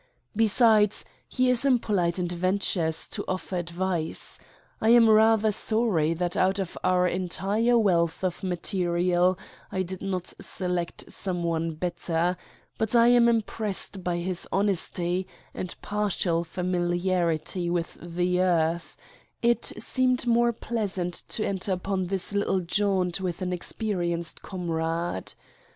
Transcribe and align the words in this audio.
Besides, 0.35 1.05
he 1.29 1.47
is 1.51 1.63
impolite 1.63 2.17
and 2.17 2.31
ventures 2.31 3.07
to 3.09 3.23
offer 3.27 3.55
advice. 3.55 4.39
I 4.81 4.89
am 4.89 5.07
rather 5.07 5.51
sorry 5.51 6.15
that 6.15 6.35
out 6.35 6.57
of 6.57 6.75
our 6.83 7.07
entire 7.07 7.77
wealth 7.77 8.23
of 8.23 8.41
material 8.41 9.37
I 9.71 9.83
did 9.83 10.01
not 10.01 10.33
select 10.41 11.11
some 11.11 11.43
one 11.43 11.75
better, 11.75 12.35
but 12.79 12.95
I 12.95 13.09
was 13.11 13.27
impressed 13.27 14.03
by 14.03 14.17
his 14.17 14.47
honesty 14.51 15.27
and 15.53 15.75
partial 15.83 16.43
familiarity 16.43 17.69
with 17.69 17.95
the 18.01 18.39
earth: 18.41 18.97
it 19.43 19.65
seemed 19.77 20.25
more 20.25 20.51
pleasant 20.51 21.13
to 21.27 21.45
enter 21.45 21.73
upon 21.73 22.05
this 22.07 22.33
little 22.33 22.61
jaunt 22.61 23.21
with 23.21 23.43
an 23.43 23.53
experienced 23.53 24.41
comrade. 24.41 25.35